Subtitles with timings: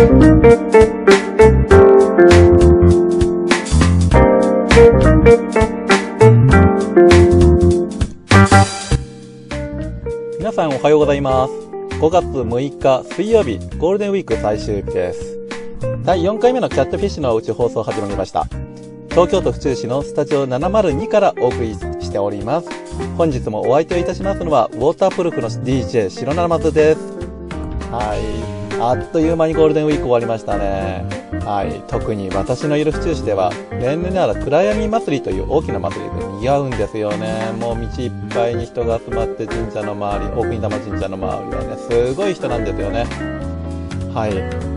[0.00, 0.08] 皆
[10.52, 11.52] さんおはようございます。
[12.00, 15.38] 5月6日水曜日、ゴールデンウィーク最終日です。
[16.02, 18.46] 第4回目のキャットフィッシュのおうち放送始まりました。
[19.10, 22.70] 東京都府中市のスタジオ702からお送りしております。
[23.18, 27.19] 本日もお相手をいたしますのは、ウォータープルフの DJ 白七松です。
[27.90, 28.80] はい。
[28.80, 31.04] あっという間にゴールデンウィーク終わりましたね。
[31.44, 31.82] はい。
[31.88, 37.52] 特に私のいる府中市では、例年なら暗闇祭りという大きな祭りで賑わうんですよね。
[37.58, 43.06] もう道いっぱいに人が集まって神社の周り、大国玉神社の周りはね、すごい人なんですよね。
[44.14, 44.69] はい。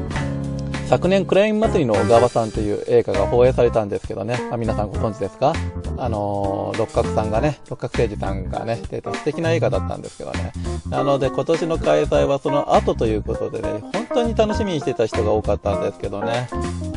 [0.93, 5.52] 昨年、暗闇祭りの小川さんという映画が放映されたんですけどね、あ皆さんご存知ですか？
[5.97, 10.52] あのー、六角さんがね、六角誠治さんがね、出た素敵な映画だったんですけどね。
[10.88, 16.47] なので、今年の開催はその後ということでね、本当に楽しみにしてた人が多かったんですけどね、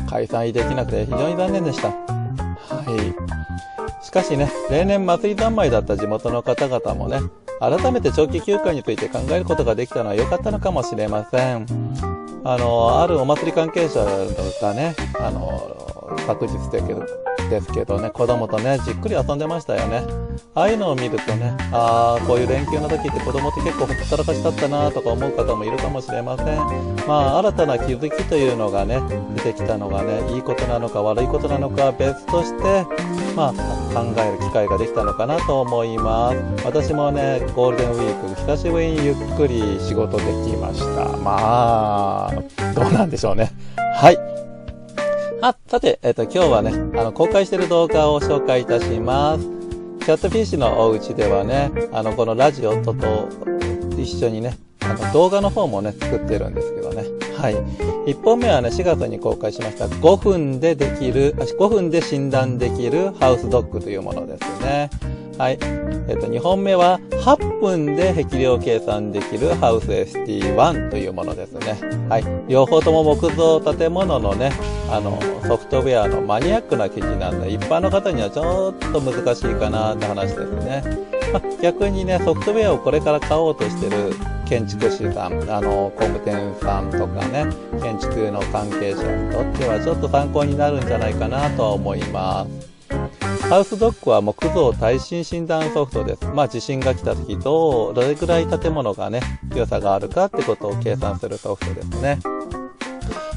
[0.07, 1.87] 開催できなくて非常に残念でした。
[1.87, 1.95] は
[4.03, 4.05] い。
[4.05, 7.19] しかしね、例年祭り三昧だった地元の方々もね、
[7.59, 11.65] 改めて長期休暇について考えることができたのは良かったのかもしれません。
[12.49, 14.05] あの、あるお祭り関係者
[14.61, 15.75] がね、あの、
[16.25, 17.05] 昨日だけど、
[17.49, 20.03] ですけどね、子供とね、じっくり遊んでましたよね。
[20.53, 26.57] ああいうのを見るとね、ああ、こういう連休の時って子供って結構ほったらかしだったなとか思う方もいるかもしれません。
[27.07, 28.99] まあ、新たな気づきというのがね、
[29.35, 32.85] 出てきたのがね、いいことなのか悪いことなのかは別として、
[33.35, 36.65] まあ、考える機会ができたのかなと思います。
[36.65, 41.17] 私もね、ゴールデンウィーク、久しぶりにゆっくり仕事できました。
[41.17, 42.33] まあ、
[42.75, 43.51] どうなんでしょうね。
[43.95, 44.36] はい。
[45.39, 49.45] あ、さて、えっ、と、今日はね、あの、公開している動画を紹介いたします。
[49.99, 53.29] キャットフィッシュのお家ではね、あの、このラジオとと
[53.97, 57.03] 一緒にね、あの、動画の方もね、作ってるんですけどね。
[57.37, 57.55] はい。
[58.09, 64.89] 一本目はね、4月に公開しました、5分でできる、5分で診断できるハウスドッグというものですね。
[65.37, 65.59] はい。
[66.09, 71.77] えっと、2本目は、8分で壁量計算できるハウス ST1 というものですね。
[72.09, 72.23] はい。
[72.47, 74.51] 両方とも木造建物のね、
[74.89, 80.83] あの、ソフトウェアのマニアックな記事なんで、一般の方にはちょっと難しいかなって話ですね。
[81.33, 84.13] ま逆にね、ソフトウェアをこれから買おうとしてる
[84.47, 87.45] 建築士さん、あの、工務店さんとかね、
[87.81, 92.76] 建築の関係者にとってはちょっと参考になるんじゃないかなとは思います。
[93.49, 96.25] ハウスドックは木造耐震診断ソフトです。
[96.25, 99.21] まあ地震が来た時と、どれくらい建物がね、
[99.53, 102.19] 強さがあるかってことを計算するソフトですね。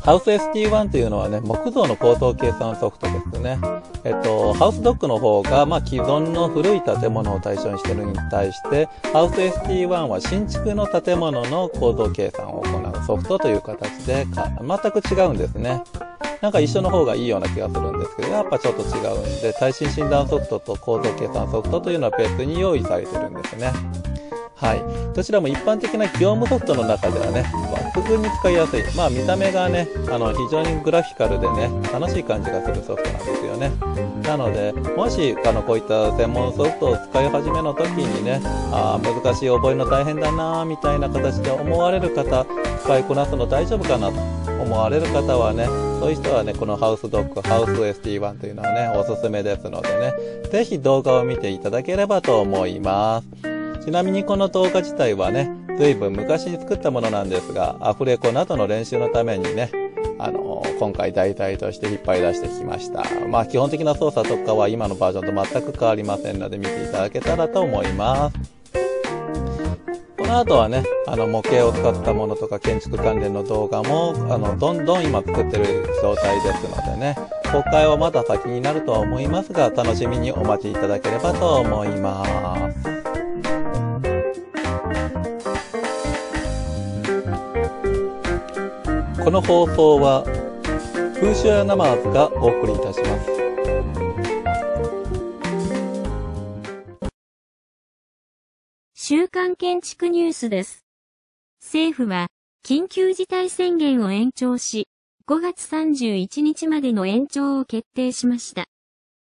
[0.03, 3.59] ハウス ST1 というのはね、木造の構造計算ソフトですね。
[4.03, 15.85] えっと、ハウスドックの方が、まあ、既存の古い建物を対象にしているに対して、ハウス ST1 は新築の建物の構造計算を行うソフトという形で、全く違うんですね。
[16.41, 23.73] なんか一緒の方がいいような気がするんですけど、やっぱちょっと違うんで、耐震診断ソフトと構造計算ソフトというのは別に用意されてるんですね。
[24.61, 25.15] はい。
[25.15, 27.45] どちらも一般的な業務ソフトの中ではね、
[27.95, 28.83] 抜群に使いやすい。
[28.95, 33.73] まあ見た目がね、あの、非常にグラフィカルでね、楽しい感じがするソフトなんですよね。
[34.23, 38.41] なので、もし、あの、こういった専門ソフトを使い始めの時にね、
[38.73, 42.47] あ難しい覚えるの大変だなみたいな形で思われる方、
[42.85, 44.21] 使いこなすの大丈夫かなと
[44.63, 50.15] 思われる方はね、そういう人はね、このハウスドッグ、ハウス ST1 というのはね、おすすめですのでね、
[50.51, 53.85] ぜひ動画を見ていただければと思います。
[53.85, 59.71] ちなみにこの動画自体はね、随分昔に作ったものなんですが、アフレコなどの練習のためにね、
[60.19, 63.05] あの今回題材として引っ張り出してきました。
[63.29, 68.60] まあ基本的な操作とかは今のバージョンと全く変わりませんので見ていただけたらと思います。
[70.31, 77.17] この後はね、あの模型を使ったものとか建築関連の動画も、あの、どんどん今作ってる状態ですのでね、
[77.51, 82.25] 公開はまだ先になるとは思いますが、楽しみにお待ちいただければと思いま
[82.71, 82.79] す。
[89.25, 90.23] この放送は、
[91.19, 94.00] 風習やナマーズがお送りいたします。
[99.33, 100.85] 週刊建築ニュースです。
[101.63, 102.27] 政府は、
[102.67, 104.89] 緊急事態宣言を延長し、
[105.29, 108.65] 5月31日までの延長を決定しました。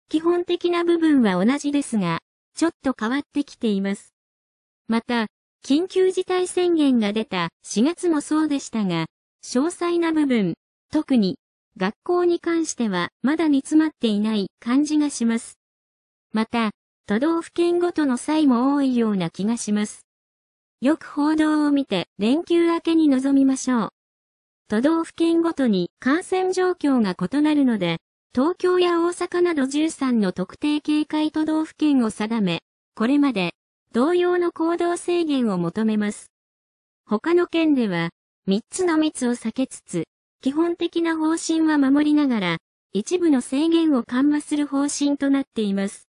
[0.09, 2.19] 基本的な部分は同じですが、
[2.57, 4.13] ちょっと変わってきています。
[4.89, 5.29] また、
[5.65, 9.07] 緊急事態宣言が出た4月もそうでしたが、
[9.45, 10.55] 詳細な部分、
[10.91, 11.37] 特に
[11.77, 15.57] 学校に関してはまだ煮詰まっていない感じがします。
[16.33, 16.73] また、
[17.07, 20.07] 都道府県ごとの際も多いような気がします。
[20.81, 23.89] よく報道を見て連休明けに臨みましょう。
[24.69, 27.99] 都道府県ごとに感染状況が異なるので、
[28.35, 32.63] 東京や大阪など13の特定警戒都道府県を定め、
[32.95, 33.53] これまで
[33.93, 36.33] 同様の行動制限を求めます。
[37.05, 38.09] 他の県では、
[38.49, 40.05] 3つの密を避けつつ、
[40.41, 42.57] 基本的な方針は守りながら、
[42.95, 46.09] 一部の制限を緩和する方針となっています。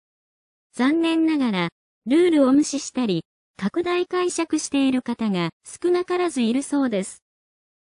[0.77, 1.69] 残念ながら、
[2.07, 3.23] ルールを無視したり、
[3.57, 7.23] 拡大解釈している方が少なからずいるそうです。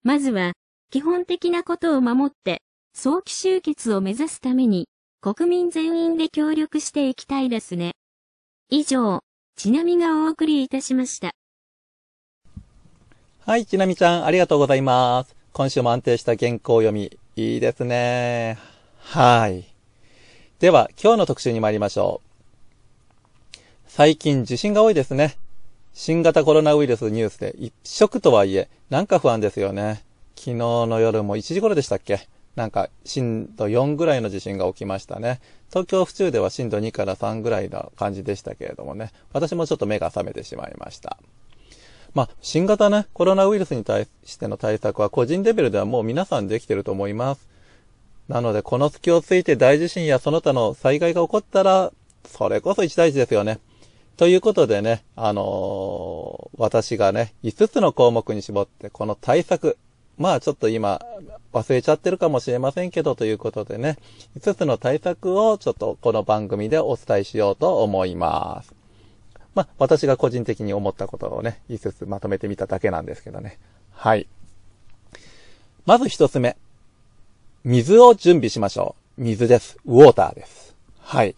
[0.03, 0.55] まずは、
[0.91, 2.63] 基本的なことを守って、
[2.95, 4.89] 早期終結を目指すために、
[5.21, 7.93] 国民全員で協力していきたいですね。
[8.71, 9.21] 以上、
[9.57, 11.33] ちなみがお送りいたしました。
[13.45, 15.37] はい、ちなみちゃん、ありがとうございます。
[15.53, 18.57] 今週も安定した原稿読み、いいですね。
[19.01, 19.67] はい。
[20.61, 22.30] では、今日の特集に参りましょう。
[23.93, 25.37] 最近地震が多いですね。
[25.93, 30.05] 新型コロナウイルスニュースで一色とはいえ、なんか不安ですよね。
[30.37, 32.29] 昨日の夜も1時頃でしたっけ？
[32.55, 35.41] なんか震度4ぐらいの地震が起きましたね。
[35.71, 39.11] 東京府中では震度2から3ぐらいな感じでしたけれどもね。
[39.33, 41.19] 私もちょっと目が覚めてしまいました。
[42.15, 47.49] まあ、新型ね、コロナウイルスに対しての対策は個人レベルではもう皆さんできてると思います。
[48.29, 51.93] なので、この隙をついて大地震やその他の災害が起こったら、
[52.25, 53.59] それこそ一大事ですよね。
[54.17, 59.79] ということでね、あのー、私がね、5つの項目に絞って、この対策、
[60.19, 61.01] まあちょっと今、
[61.53, 63.97] 忘れちゃってるかもしれませんけど、ということでね、
[64.39, 68.75] 5つの対策をちょっとこの番組でお伝えしようと思います。
[69.55, 73.59] まあ、私が個人的に思ったことをね、5つまとめてみただけなんですけどね。
[73.93, 74.29] はい。
[75.87, 76.57] まず1つ目。
[77.65, 79.23] 水を準備しましょう。
[79.23, 79.79] 水です。
[79.85, 80.77] ウォーターです。
[81.01, 81.35] はい。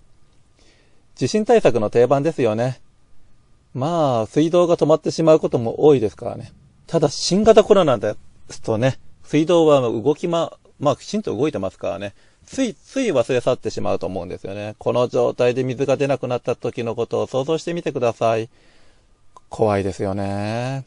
[1.22, 2.80] 地震対策の定番ですよね。
[3.74, 6.50] まあ、水道が止まってしまうことも多いですからね。
[6.88, 8.16] ただ、新型コロナで
[8.50, 12.12] すとね、水道は動きま、まあ、きちんと動いてますからね。
[12.44, 14.74] つい、つい忘れ去ってしまうと思うんですよね。
[14.80, 18.48] この状態で水が出なくなった時のことを想像してみてください。
[19.48, 20.84] 怖いですよね。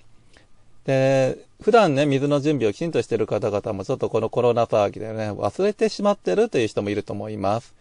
[0.84, 7.74] で、普段ね、水の準備をきちんとしてる方々もちょっとこのコロナ騒ぎでね、忘れてしまってるという人もいると思います。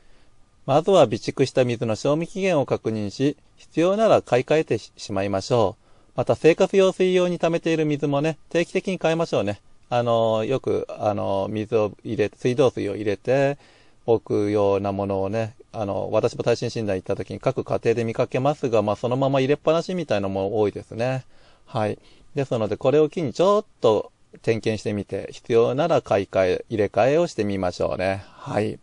[0.66, 5.84] まずは備蓄した水の賞味期限を確認し、必要なら買い替えてしまいましょう。
[6.16, 9.60] また生活用水用に溜めている水もね、定期的に変えましょうね。
[9.90, 13.58] あの、よく、あの、水を入れ、水道水を入れて
[14.06, 21.24] 置くようなものをね、あの、私も耐震診断行った時に各家庭で見かけますが、まあ、そのまま入れっぱなしみたいなのも多いですね。
[21.66, 21.98] はい。
[22.34, 28.24] ですので、これを機にちょっと点検してみて、必要なら買い替え、入れ替えをしてみましょうね。
[28.38, 28.78] はい。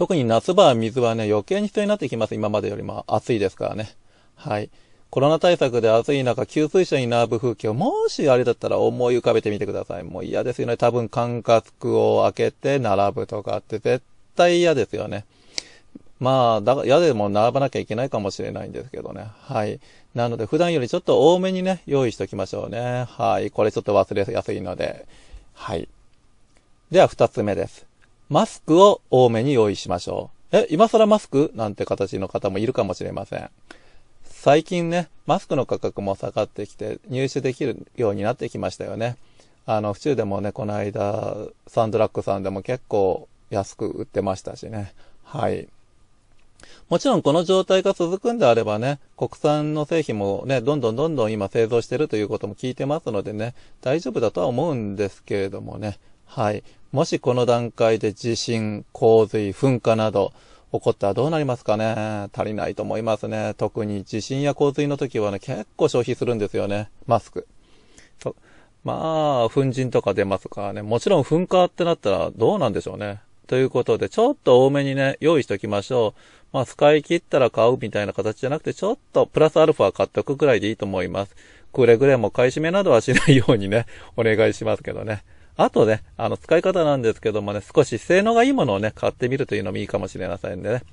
[0.00, 2.34] 特に夏場は水はね、余計に必要になってきます。
[2.34, 3.94] 今までよりも暑いですからね。
[4.34, 4.70] はい。
[5.10, 10.02] コロナ対策で暑い中、給水車に並ぶ風景を、もしあれだったら思い浮かべてみてください。
[10.04, 10.78] もう嫌ですよね。
[10.78, 14.02] 多分、管轄を開けて並ぶとかって絶
[14.36, 15.26] 対嫌ですよね。
[16.18, 19.26] まあ、だから嫌でも並ばなきゃいけないかもしれないんですけどね。
[19.42, 19.80] はい。
[20.14, 23.04] なので、普段よりちょっと多めにね、用意しておきましょうね。
[23.06, 23.50] はい。
[23.50, 25.04] これちょっと忘れやすいので。
[25.52, 25.90] はい。
[26.90, 27.89] では、二つ目です。
[28.30, 30.56] マスクを多めに用意しましょう。
[30.56, 33.50] え、今更マスクなんて形の方もいるかもしれません。
[34.22, 39.16] 最近ね、マスクの価格も下がってきて入手できるようになってきましたよね。
[39.66, 41.34] あの、府中でもね、この間、
[41.66, 44.94] サンドラッグさんでも結構安く売ってましたしね。
[45.24, 45.66] はい。
[46.88, 55.98] もちろんこの状態が続くんであればね、国産の製品もね、どんどんどんどん今製造してるということも聞いてますのでね、大丈夫だとは思うんですけれどもね。
[56.32, 56.62] はい。
[56.92, 60.32] もしこの段階で地震、洪水、噴火など、
[60.72, 62.28] 起こったらどうなりますかね？
[62.32, 63.54] 足りないと思いますね。
[63.58, 66.88] 特に地震や洪水の時はね、結構消費するんですよね。
[67.08, 67.48] マスク。
[68.84, 70.82] まあ、粉塵とか出ますからね。
[70.82, 73.20] もちろん噴火ってなったらどうなんでしょうね。
[73.48, 76.20] ということで、ちょっと多めにね、用意しておきましょう。
[76.52, 81.34] まあ、使い切ったら買うみたいな形じゃなくて、ちょっとプラスアルファ買っておくくらいでいいと思います。
[81.72, 85.24] くれぐれも買い占めなどはしないようにね、お願いしますけどね。
[85.62, 90.84] あとね、あの、使い方なんですけどもね、少し性能がいいものをね、買ってみるというのもいいかもしれませんね。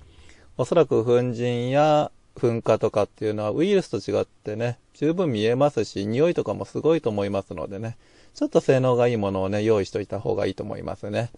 [0.57, 7.95] おそらく粉塵や噴火とかっていうのはウイルスと違ってね、十分見えますし、匂いとかもすごいと思いますのでね、
[8.35, 11.29] ちょっと性能がいいものをね、用意しといた方がいいと思いますね。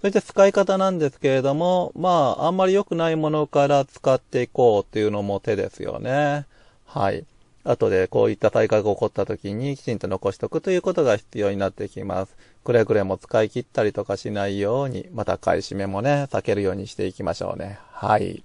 [0.00, 6.46] そして使い方なんですけれども、まあ、あんまり良くないものから使っていこうっていうのも手ですよね。
[6.86, 7.24] はい。
[7.70, 12.34] 後でこういった災害が起こった時にきちんと残しておくということが必要になってきます。
[12.64, 17.78] くれぐれも使い切ったりとかしないように、また買い占めもね、避けるようにしていきましょうね。
[17.92, 18.42] はい。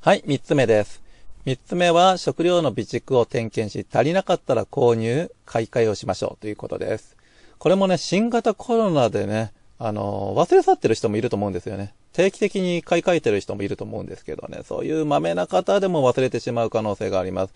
[0.00, 1.02] はい、三つ目です。
[1.46, 7.16] 三つ目は食料の備蓄を点検し、足りなかったら購入、買い替えをしましょうということです。
[7.58, 11.94] これもね、新型コロナでね、あの、忘れ去ってる人もいると思うんですよね。
[12.12, 17.54] 定期的に買い替えてる人もいると思うんですけどね、そういう豆な方でも忘れてしまう可能性があります。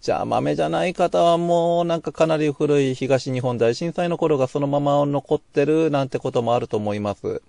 [0.00, 7.42] じゃあ豆じゃない方はもうなんかかなり古い東日本大震災の頃がそのまま残ってるなんてこともあると思います。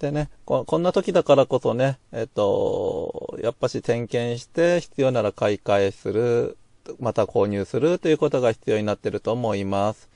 [0.00, 6.58] でね、こんな時だからこそね、えっと、やっぱし点検して必要なら買い替えする、
[6.98, 10.08] また購入するということが必要になってると思います。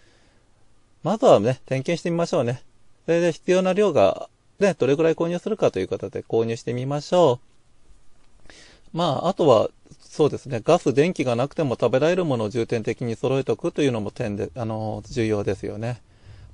[1.04, 2.62] まずはね、点検してみましょうね。
[3.04, 7.38] それで必要な量が、ね、どれぐらい購入するかということで購入してみましょ
[8.92, 8.96] う。
[8.96, 9.70] まあ、あとは、
[10.16, 16.00] そうですね、ガス、電気がなくても食べられるものを重点的に揃えておくというのも点で、あの、重要ですよね。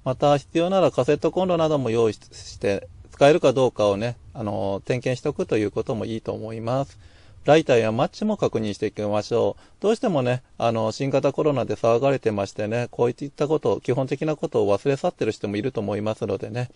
[0.04, 6.98] また、必要ならカセットコンロなども用意して、使えるかどうかをね、あの、点検しておくということもいいと思います。
[7.44, 9.62] ライターやマッチも確認していきましょう。
[9.78, 16.68] どうしてもね、あの、新型コロナで騒がれてましてね、こういったことを、基本的なことを忘れ去ってる人もいると思いますのでね、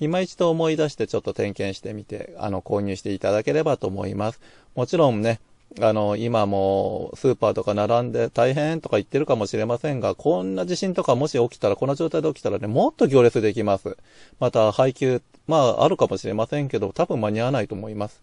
[0.00, 4.40] 今一度思い出してちょっと点検してみて、あの、購入していただければと思います。
[4.74, 5.38] もちろんね、
[5.80, 13.96] あの、今もスーパーとか並んで大変とか言ってるかもしれませんが、こんな地震とかもし起きたら、この状態で起きたらね、もっと行列できます。
[14.38, 18.22] また、配給、まあ、あるかもしれませんけど、多分間に合わないと思います。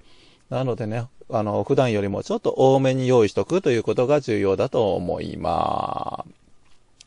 [0.50, 6.26] なのでね、あの、普段よりもちょっと多めに用意しとくということが重要だと思いま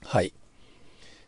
[0.02, 0.06] す。
[0.06, 0.32] はい。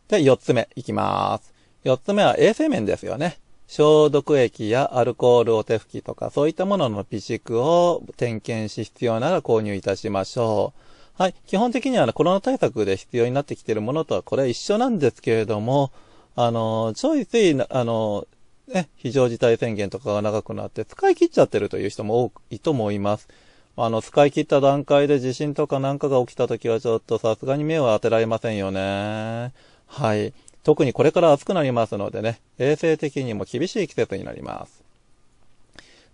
[0.09, 1.53] で、四つ目いきます。
[1.83, 3.37] 四つ目は衛生面ですよね。
[3.67, 10.73] 消毒液やアルコールお手拭きとか、そういったものの備蓄を点検し必要なら購入いたしましょ
[11.19, 11.21] う。
[11.21, 11.35] はい。
[11.47, 15.91] 基本的には、コロナ対策で必要になってきているものとはこれは一緒なんですけれども、
[16.35, 18.25] あの、ちょいつい、あの、
[18.67, 23.27] ね、非常事態宣言とかが長くなって使い切っちゃってるという人も多いと思います。
[23.75, 29.51] あの、使い切った段階で地震とかなんかが起きた時はちょっとさすがに目を当てられませんよね。
[29.87, 30.33] はい。
[30.67, 34.83] 特にこれから暑くなりますのでね、衛生的にも厳しい季節になります。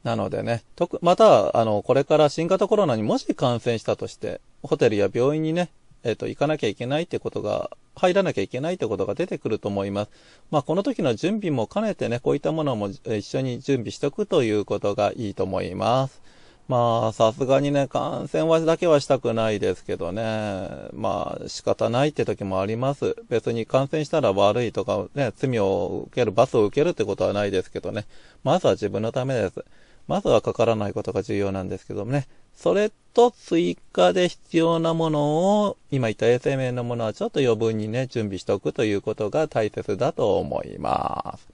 [0.03, 5.69] なのでね、特、また、あの、これから新型コロナにもし感染したとして、ホテルや病院にね、
[6.03, 10.11] えっ、ー、と、行かなきゃいけないってことが、入らなきゃいけないってことが出てくると思います。
[10.51, 16.21] まあ、この時の準備も兼ねてね、こういったものも一緒に準備しておくということがいいと思います。
[16.67, 20.69] まあ、さすがにね、感染はだけはしたくないですけどね。
[20.93, 23.15] まあ、仕方ないって時もあります。
[23.29, 28.05] 別に感染したら悪いとかね、罪を受ける、罰を受けるってことはないですけどね。
[28.43, 29.65] まずは自分のためです。
[30.07, 32.27] まずはかからないことが重要なんですけどもね。
[32.55, 41.47] それと追加で必要なものを、今言った衛生面のものはちょっと余分にね、準備しておくということが大切だと思います。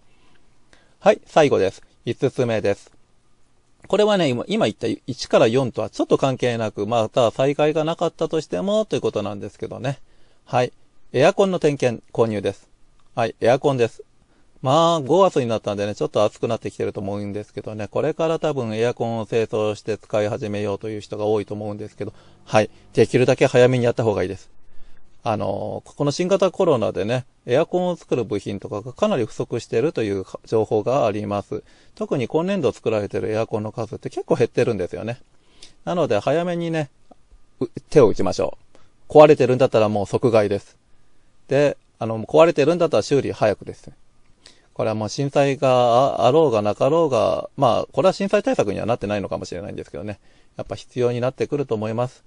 [1.00, 1.82] はい、最後です。
[2.06, 2.99] 5つ目です。
[3.90, 9.98] これはね、今言った1から4とはちょっと関係なく、また再開がなかったとしてもということなんですけどね。
[10.46, 10.72] はい。
[11.12, 12.70] エアコンの点検、購入です。
[13.16, 14.04] はい、エアコンです。
[14.62, 22.14] まあ、5月になったんでね、ちょっと暑くなってきてると思うんですけどね、これから多分エアコンを清掃して使い始めようという人が多いと思うんですけど、
[22.46, 22.70] はい。
[22.94, 24.52] できるだけ早めにやった方がいいです。
[25.32, 31.64] あの、この新型コロナでね、エアコンを作る部品とかがかなり不足しているという情報があります。
[31.94, 35.22] 特に今年度作られているエアコンの数って結構減ってるんですよね。
[35.86, 36.90] なので早めにね、
[37.92, 38.58] 手を打ちましょ
[39.08, 39.14] う。
[39.14, 40.78] 壊れてるんだったらもう即買いです。
[41.48, 43.92] で、あの、壊れてるんだったら修理早くです。
[44.74, 50.20] これはもう震災があろうがなかろうが、まあ、これは震災対策にはなってないのかもしれないんですけどね。
[50.58, 52.24] やっぱ必要になってくると思います。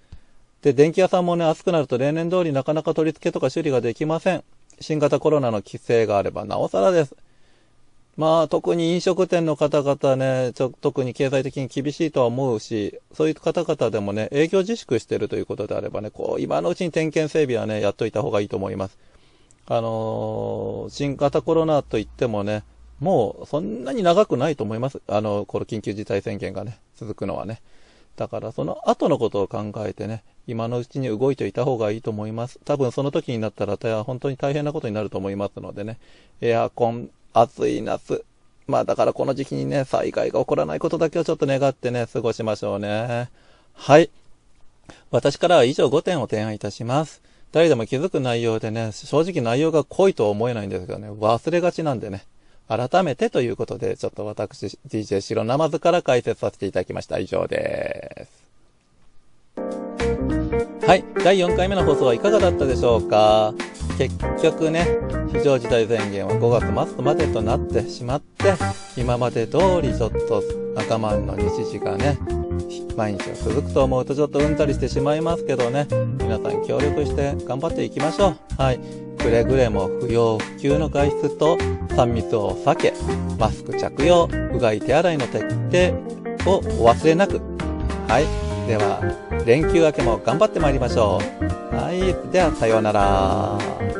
[0.63, 4.45] で、電気屋さんもね、暑くなると例年通りなかなか取り付けとか修理ができません。
[4.81, 7.17] 新型コロナの規制があればなおさらです。
[8.17, 18.99] まあ、特に飲食店の方々ね、ちょ特に経済的に厳しいとは思うし、そういう方々でもね、営業自粛してるということであればね、こう、今のうちに点検整備はね、やっといた方がいいと思います。
[19.67, 22.65] あのー、新型コロナといってもね、
[23.01, 25.01] もうそんなに長くないと思います。
[25.09, 27.63] あの、この緊急事態宣言がね、続くのはね。
[28.17, 32.59] だからその後のことを考えてね、今のうちに動いていた方がいいと思います。
[32.65, 35.99] 多分その時になったら本当に大変なことになると思いますのでね、
[36.41, 38.25] エアコン、暑い夏、
[38.67, 43.31] まあだからこの時期にね、災害が起こらないことだけをちょっと願ってね、過ごしましょうね。
[43.75, 44.11] はい。
[45.11, 47.23] 私からは以上5点を提案いたします。
[47.53, 52.25] 誰でも気づく内容でね、正直内容が濃いとは思えないんですけどね、忘れがちなんでね、
[52.77, 57.19] 改めてということで、ちょっと私、DJ 白ナマズから解説させていただきました。
[57.19, 58.43] 以上です。
[60.87, 61.05] はい。
[61.23, 63.55] 第4回目の放送はいかがだったでしょうか
[63.99, 64.87] 結局ね、
[65.33, 68.55] 非常事態宣言は5月末までとなってしまって、
[68.97, 70.43] 今まで通りちょっと
[70.77, 72.19] 赤マンの日時がね、
[72.97, 75.87] 毎日が続くと思うとちょっとうんざりしてしまいますけどね、
[76.19, 78.63] 皆さん協力して頑張っていきましょう。
[78.63, 79.12] はい。
[79.23, 81.57] くれぐれも不要不急の外出と
[81.91, 82.93] 3密を避け、
[83.39, 85.39] マスク着用、うがい手洗いの徹
[86.45, 87.41] 底をお忘れなく。
[88.09, 88.69] はい。
[88.69, 89.01] では、
[89.47, 91.21] 連休明けも頑張ってまいりましょ
[91.73, 91.77] う。
[91.77, 92.33] はい。
[92.33, 93.92] では、さようなら。